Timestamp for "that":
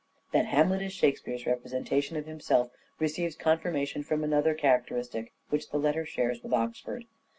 0.31-0.47